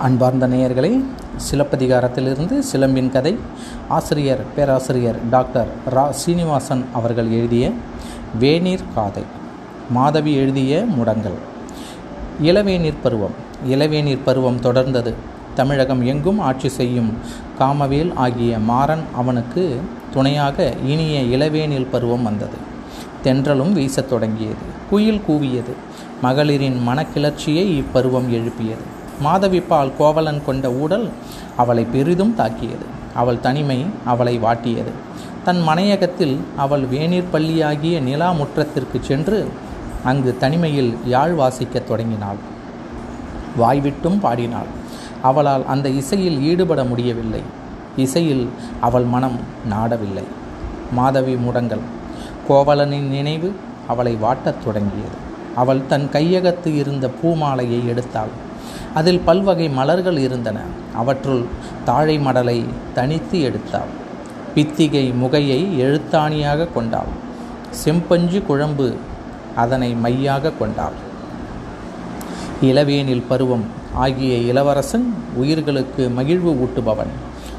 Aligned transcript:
அன்பார்ந்த 0.00 0.48
நேயர்களே 0.48 1.04
சிலப்பதிகாரத்திலிருந்து 1.52 2.62
சிலம்பின் 2.72 3.10
கதை 3.10 3.36
ஆசிரியர் 3.88 4.44
பேராசிரியர் 4.56 5.28
டாக்டர் 5.30 5.66
ரா. 5.94 6.10
சீனிவாசன் 6.10 6.84
அவர்கள் 6.92 7.30
எழுதிய 7.30 7.72
வேநீர் 8.40 8.84
காதை. 8.94 9.22
மாதவி 9.90 10.34
எழுதிய 10.34 10.84
முடங்கல் 10.98 11.38
இளவேநீர் 12.42 12.94
பருவம். 13.02 13.34
இளவேநீர் 13.70 14.18
பருவம் 14.24 14.60
தொடர்ந்தது. 14.60 15.14
தமிழகம் 15.54 16.06
எங்கும் 16.06 16.38
ஆட்சி 16.38 16.68
செய்யும் 16.68 17.14
காமவேல் 17.58 18.12
ஆகிய 18.14 18.58
மாறன் 18.58 19.02
அவனுக்கு 19.14 19.80
துணையாக 20.12 20.72
இனிய 20.86 21.36
இளவேநீர் 21.36 21.90
பருவம் 21.90 22.22
வந்தது. 22.22 22.56
தென்றலும் 23.24 23.72
வீசத் 23.72 24.08
தொடங்கியது. 24.08 24.74
குயில் 24.90 25.22
கூவியது. 25.28 25.72
மகளிரின் 26.22 26.88
மனக்கிளர்ச்சியை 26.88 27.84
இப்பருவம் 27.84 28.28
எழுப்பியது. 28.28 29.04
மாதவிப்பால் 29.24 29.92
கோவலன் 29.98 30.42
கொண்ட 30.46 30.70
ஊடல் 30.70 31.08
அவளை 31.56 31.84
பெரிதும் 31.84 32.34
தாக்கியது. 32.34 32.86
அவள் 33.14 33.40
தனிமை 33.40 33.86
அவளை 34.04 34.38
வாட்டியது. 34.38 34.92
தன் 35.44 35.62
மனையகத்தில் 35.68 36.36
அவள் 36.56 36.82
வேநீர் 36.82 37.24
பள்ளியாகிய 37.32 38.00
நிலா 38.00 38.32
முற்றத்திற்கு 38.32 39.00
சென்று 39.00 39.48
அங்கு 40.04 40.36
தனிமையில் 40.36 40.96
யாழ் 41.06 41.32
வாசிக்கத் 41.32 41.88
தொடங்கினாள். 41.88 42.36
வாய்விட்டும் 43.58 44.20
பாடினாள். 44.20 44.66
அவளால் 45.22 45.66
அந்த 45.66 45.88
இசையில் 45.88 46.42
ஈடுபட 46.42 46.84
முடியவில்லை. 46.84 47.40
இசையில் 47.96 48.48
அவள் 48.80 49.04
மனம் 49.04 49.38
நாடவில்லை. 49.70 50.22
மாதவி 50.92 51.34
முடங்கல் 51.34 51.80
கோவலனின் 52.48 53.08
நினைவு 53.08 53.52
அவளை 53.88 54.18
வாட்டத் 54.22 54.64
தொடங்கியது. 54.64 55.24
அவள் 55.54 55.86
தன் 55.86 56.08
கையகத்து 56.12 56.76
இருந்த 56.76 57.10
பூமாலையை 57.22 57.80
எடுத்தாள். 57.86 58.45
அதில் 58.94 59.20
பல்வகை 59.20 59.68
மலர்கள் 59.68 60.18
இருந்தன. 60.18 60.60
அவற்றுள் 60.94 61.44
தாழை 61.84 62.18
மடலை 62.18 62.64
தனித்து 62.94 63.38
எடுத்தாள். 63.38 63.92
பித்திகை 64.54 65.10
முகையை 65.10 65.80
எழுத்தாணியாக 65.80 66.68
கொண்டாள். 66.74 67.12
செம்பஞ்சு 67.70 68.42
குழம்பு 68.42 68.94
அதனை 69.54 69.94
மையாக 69.94 70.50
கொண்டாள். 70.50 71.04
இளவேனில் 72.62 73.22
பருவம் 73.28 73.64
ஆகிய 73.92 74.36
இளவரசன் 74.36 75.14
உயிர்களுக்கு 75.34 76.08
மகிழ்வு 76.08 76.52
ஊட்டுபவன். 76.52 77.12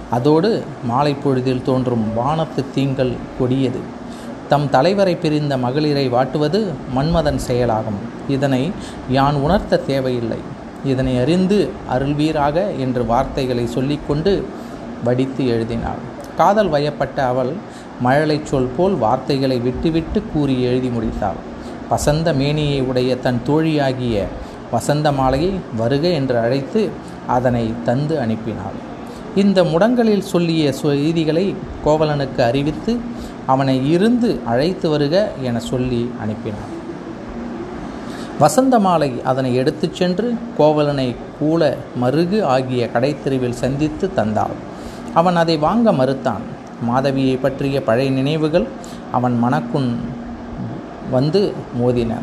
அதோடு 0.10 0.64
மாலை 0.84 1.14
பொழுதில் 1.14 1.62
தோன்றும் 1.62 2.14
வானத்து 2.16 2.66
தீங்கள் 2.76 3.14
கொடியது. 3.40 3.80
தம் 4.50 4.70
தலைவரை 4.70 5.16
பிரிந்த 5.16 5.58
மகளிரை 5.58 6.10
வாட்டுவது 6.10 6.66
மன்மதன் 6.96 7.38
செயலாகும். 7.38 7.98
இதனை 8.28 8.72
யான் 9.10 9.36
உணர்த்த 9.36 9.78
தேவையில்லை. 9.78 10.38
இதனை 10.86 11.20
அறிந்து 11.20 11.70
அருள்வீராக 11.90 12.78
என்று 12.78 13.06
வார்த்தைகளை 13.06 13.68
சொல்லிக்கொண்டு 13.68 14.46
வடித்து 15.04 15.48
எழுதினாள். 15.48 16.02
காதல் 16.38 16.70
வயப்பட்ட 16.70 17.28
அவள் 17.28 17.54
மழலை 18.02 18.42
சொல் 18.44 18.70
போல் 18.78 18.94
வார்த்தைகளை 18.94 19.60
விட்டுவிட்டு 19.60 20.24
கூறி 20.34 20.62
எழுதி 20.62 20.88
முடித்தாள். 20.88 21.40
வசந்த 21.90 22.34
மேனியை 22.34 22.82
உடைய 22.82 23.16
தன் 23.16 23.42
தோழியாகிய 23.48 24.24
வசந்த 24.72 25.12
மாலையை 25.12 25.52
வருக 25.78 26.08
என்று 26.08 26.38
அழைத்து 26.38 26.90
அதனை 27.28 27.74
தந்து 27.86 28.20
அனுப்பினாள். 28.20 28.78
இந்த 29.36 29.64
முடங்களில் 29.64 30.22
சொல்லிய 30.22 30.74
செய்திகளை 30.74 31.56
கோவலனுக்கு 31.86 32.42
அறிவித்து 32.42 33.00
அவனை 33.46 33.92
இருந்து 33.92 34.40
அழைத்து 34.46 34.90
வருக 34.90 35.32
என 35.44 35.60
சொல்லி 35.60 36.12
அனுப்பினாள். 36.26 36.74
வசந்த 38.40 38.80
மாலை 38.80 39.12
அதனை 39.24 39.56
எடுத்துச் 39.56 39.96
சென்று 39.96 40.28
கோவலனை 40.58 41.16
கூல 41.40 41.62
மருகு 42.02 42.44
ஆகிய 42.44 42.90
கடைத்தெருவில் 42.94 43.60
சந்தித்து 43.64 44.12
தந்தாள். 44.16 44.56
அவன் 45.14 45.36
அதை 45.36 45.58
வாங்க 45.58 45.92
மறுத்தான். 45.92 46.44
மாதவியை 46.82 47.36
பற்றிய 47.36 47.84
பழைய 47.84 48.12
நினைவுகள் 48.12 48.68
அவன் 49.12 49.36
மனக்குன் 49.44 49.90
வந்து 51.12 51.42
மோதின. 51.80 52.14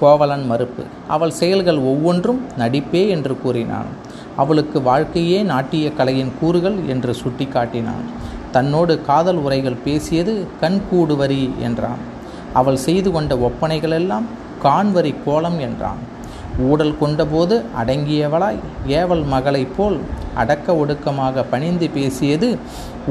கோவலன் 0.00 0.46
மறுப்பு 0.46 0.84
அவள் 1.08 1.30
செயல்கள் 1.30 1.80
ஒவ்வொன்றும் 1.90 2.40
நடிப்பே 2.58 3.08
என்று 3.08 3.36
கூறினான். 3.42 3.90
அவளுக்கு 4.36 4.82
வாழ்க்கையே 4.82 5.42
நாட்டிய 5.42 5.92
கலையின் 5.92 6.32
கூறுகள் 6.40 6.78
என்று 6.86 7.14
சுட்டிக்காட்டினான். 7.22 8.06
தன்னோடு 8.52 8.94
காதல் 9.02 9.36
உரைகள் 9.36 9.82
பேசியது 9.84 10.46
கண்கூடு 10.62 11.16
வரி 11.16 11.50
என்றான். 11.60 12.02
அவள் 12.52 12.76
செய்து 12.76 13.10
கொண்ட 13.12 13.34
ஒப்பனைகளெல்லாம் 13.48 14.26
கான்வரி 14.64 15.12
கோலம் 15.24 15.58
என்றான். 15.66 16.00
ஊடல் 16.70 16.96
கொண்டபோது 17.00 17.54
அடங்கியவளாய் 17.80 18.58
ஏவல் 18.86 19.24
மகளைப் 19.26 19.76
போல் 19.76 19.98
அடக்க 20.34 20.72
ஒடுக்கமாக 20.72 21.44
பணிந்து 21.50 21.86
பேசியது 21.90 22.48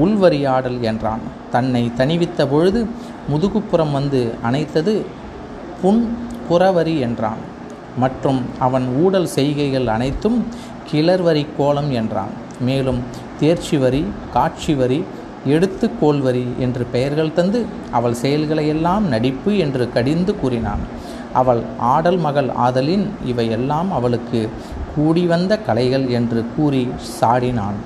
உள்வரியாடல் 0.04 0.80
என்றான். 0.90 1.24
தன்னை 1.52 1.84
தணிவித்த 1.98 2.46
பொழுது 2.52 2.82
முதுகுப்புறம் 3.32 3.92
வந்து 3.92 4.22
அணைத்தது 4.50 4.94
புன் 5.82 6.04
புறவரி 6.50 6.96
என்றான். 7.00 7.42
மற்றும் 7.98 8.42
அவன் 8.60 8.86
ஊடல் 9.04 9.30
செய்கைகள் 9.38 9.88
அனைத்தும் 9.88 10.38
கிளர்வரி 10.92 11.44
கோலம் 11.58 11.92
என்றான். 11.92 12.34
மேலும் 12.60 13.02
தேர்ச்சி 13.40 13.78
வரி 13.78 14.04
காட்சி 14.34 14.74
வரி 14.74 15.00
எடுத்து 15.46 15.86
கோல்வரி 16.02 16.46
என்று 16.60 16.84
பெயர்கள் 16.92 17.34
தந்து 17.34 17.60
அவள் 17.92 18.18
செயல்களையெல்லாம் 18.22 19.06
நடிப்பு 19.14 19.52
என்று 19.58 19.86
கடிந்து 19.94 20.34
கூறினான். 20.40 20.84
அவள் 21.34 21.62
ஆடல் 21.78 22.18
மகள் 22.18 22.50
ஆதலின் 22.50 23.10
இவையெல்லாம் 23.26 23.92
அவளுக்கு 23.92 24.50
கூடி 24.96 25.26
வந்த 25.26 25.58
கலைகள் 25.58 26.10
என்று 26.10 26.46
கூறி 26.58 26.88
சாடினான். 27.22 27.78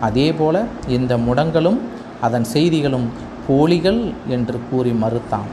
அதேபோல 0.00 0.64
இந்த 0.88 1.16
முடங்களும் 1.16 1.78
அதன் 2.20 2.44
செய்திகளும் 2.44 3.08
போலிகள் 3.46 4.12
என்று 4.28 4.60
கூறி 4.70 4.90
மறுத்தான். 4.90 5.50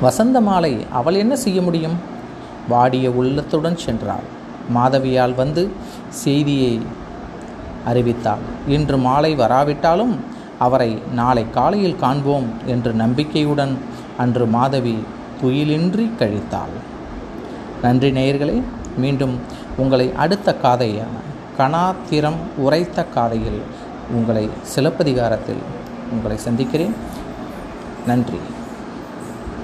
வசந்த 0.00 0.40
மாலை 0.40 0.86
அவள் 0.92 1.14
என்ன 1.14 1.36
செய்ய 1.36 1.62
முடியும்? 1.62 1.96
வாடிய 2.68 3.10
உள்ளத்துடன் 3.10 3.78
சென்றாள். 3.86 4.26
மாதவியால் 4.70 5.34
வந்து 5.34 5.70
செய்தியை 6.08 6.80
அறிவித்தாள். 7.86 8.42
இன்று 8.68 8.98
மாலை 8.98 9.34
வராவிட்டாலும் 9.34 10.16
அவரை 10.58 10.98
நாளை 11.14 11.50
காலையில் 11.50 11.96
காண்போம் 11.96 12.48
என்று 12.66 12.92
நம்பிக்கையுடன் 12.92 13.78
அன்று 14.18 14.46
மாதவி 14.46 14.98
துயிலின்றி 15.42 16.10
கழித்தாள் 16.18 16.76
நன்றி 17.82 18.10
நேயர்களே 18.10 18.62
மீண்டும் 18.96 19.38
உங்களை 19.76 20.12
அடுத்த 20.16 20.56
காதையான 20.62 21.16
கணாத்திரம் 21.58 22.38
உரைத்த 22.56 23.04
காதையில் 23.04 23.60
உங்களை 24.10 24.48
சிலப்பதிகாரத்தில் 24.62 25.62
உங்களை 26.12 26.36
சந்திக்கிறேன். 26.36 26.94
நன்றி. 28.06 28.38